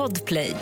Podplay. 0.00 0.54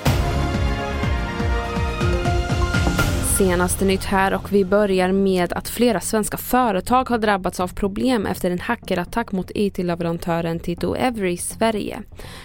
Senaste 3.39 3.85
nytt 3.85 4.05
här 4.05 4.35
och 4.35 4.53
vi 4.53 4.65
börjar 4.65 5.13
med 5.13 5.53
att 5.53 5.69
flera 5.69 6.01
svenska 6.01 6.37
företag 6.37 7.09
har 7.09 7.19
drabbats 7.19 7.61
av 7.61 7.69
problem 7.69 8.27
efter 8.27 8.51
en 8.51 8.61
hackerattack 8.61 9.33
mot 9.33 9.51
IT-leverantören 9.55 10.61
Tito 10.61 10.95
Every 10.95 11.33
i 11.33 11.37
Sverige. 11.37 12.03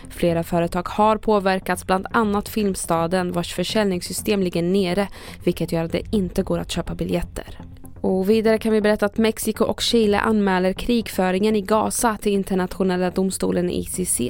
Flera 0.09 0.43
företag 0.43 0.87
har 0.89 1.17
påverkats, 1.17 1.85
bland 1.85 2.07
annat 2.11 2.49
Filmstaden 2.49 3.31
vars 3.31 3.53
försäljningssystem 3.53 4.43
ligger 4.43 4.63
nere 4.63 5.07
vilket 5.43 5.71
gör 5.71 5.83
att 5.83 5.91
det 5.91 6.03
inte 6.11 6.43
går 6.43 6.59
att 6.59 6.71
köpa 6.71 6.95
biljetter. 6.95 7.59
Och 8.03 8.29
vidare 8.29 8.57
kan 8.57 8.73
vi 8.73 8.81
berätta 8.81 9.05
att 9.05 9.17
Mexiko 9.17 9.65
och 9.65 9.81
Chile 9.81 10.19
anmäler 10.19 10.73
krigföringen 10.73 11.55
i 11.55 11.61
Gaza 11.61 12.17
till 12.21 12.31
internationella 12.31 13.09
domstolen 13.09 13.69
ICC. 13.69 14.21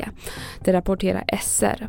Det 0.59 0.73
rapporterar 0.73 1.23
SR. 1.41 1.87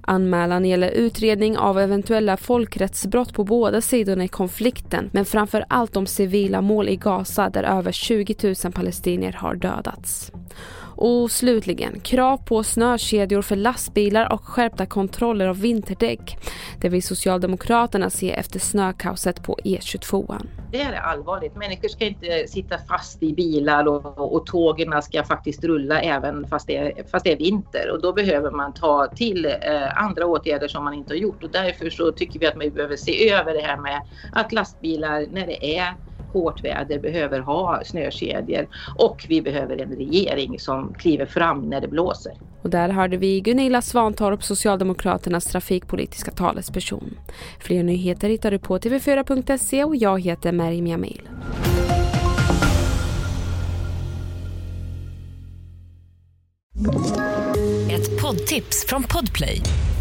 Anmälan 0.00 0.64
gäller 0.64 0.90
utredning 0.90 1.58
av 1.58 1.78
eventuella 1.78 2.36
folkrättsbrott 2.36 3.34
på 3.34 3.44
båda 3.44 3.80
sidorna 3.80 4.24
i 4.24 4.28
konflikten 4.28 5.10
men 5.12 5.24
framför 5.24 5.64
allt 5.68 5.96
om 5.96 6.06
civila 6.06 6.60
mål 6.60 6.88
i 6.88 6.96
Gaza 6.96 7.50
där 7.50 7.62
över 7.62 7.92
20 7.92 8.54
000 8.64 8.72
palestinier 8.72 9.32
har 9.32 9.54
dödats. 9.54 10.32
Och 10.96 11.30
slutligen, 11.30 12.00
krav 12.00 12.36
på 12.36 12.62
snökedjor 12.62 13.42
för 13.42 13.56
lastbilar 13.56 14.32
och 14.32 14.44
skärpta 14.44 14.86
kontroller 14.86 15.46
av 15.46 15.60
vinterdäck. 15.60 16.38
Det 16.80 16.88
vill 16.88 17.02
Socialdemokraterna 17.02 18.10
se 18.10 18.32
efter 18.32 18.58
snökaoset 18.58 19.42
på 19.42 19.58
E22. 19.64 20.46
Det 20.72 20.80
är 20.80 20.92
allvarligt. 20.92 21.56
Människor 21.56 21.88
ska 21.88 22.04
inte 22.04 22.46
sitta 22.48 22.78
fast 22.78 23.22
i 23.22 23.32
bilar 23.32 23.88
och, 23.88 24.34
och 24.34 24.46
tågen 24.46 25.02
ska 25.02 25.24
faktiskt 25.24 25.64
rulla 25.64 26.00
även 26.00 26.46
fast 26.46 26.66
det, 26.66 26.76
är, 26.76 27.04
fast 27.10 27.24
det 27.24 27.32
är 27.32 27.36
vinter. 27.36 27.90
Och 27.92 28.02
då 28.02 28.12
behöver 28.12 28.50
man 28.50 28.72
ta 28.72 29.06
till 29.06 29.44
eh, 29.44 30.02
andra 30.02 30.26
åtgärder 30.26 30.68
som 30.68 30.84
man 30.84 30.94
inte 30.94 31.12
har 31.12 31.18
gjort. 31.18 31.42
Och 31.42 31.50
därför 31.50 31.90
så 31.90 32.12
tycker 32.12 32.40
vi 32.40 32.46
att 32.46 32.56
man 32.56 32.70
behöver 32.70 32.96
se 32.96 33.30
över 33.30 33.54
det 33.54 33.60
här 33.60 33.76
med 33.76 34.00
att 34.32 34.52
lastbilar 34.52 35.26
när 35.30 35.46
det 35.46 35.78
är 35.78 35.94
hårt 36.36 36.64
väder 36.64 36.98
behöver 36.98 37.40
ha 37.40 37.82
snökedjor 37.84 38.68
och 38.98 39.26
vi 39.28 39.42
behöver 39.42 39.82
en 39.82 39.90
regering 39.90 40.58
som 40.58 40.94
kliver 40.94 41.26
fram 41.26 41.70
när 41.70 41.80
det 41.80 41.88
blåser. 41.88 42.32
Och 42.62 42.70
där 42.70 42.88
hörde 42.88 43.16
vi 43.16 43.40
Gunilla 43.40 43.82
Svantorp, 43.82 44.42
Socialdemokraternas 44.42 45.44
trafikpolitiska 45.44 46.30
talesperson. 46.30 47.18
Fler 47.60 47.82
nyheter 47.82 48.28
hittar 48.28 48.50
du 48.50 48.58
på 48.58 48.78
tv4.se 48.78 49.84
och 49.84 49.96
jag 49.96 50.20
heter 50.20 50.52
Merیم 50.52 50.86
Jamil. 50.86 51.28
Ett 57.90 58.22
poddtips 58.22 58.86
från 58.88 59.02
Podplay. 59.02 59.62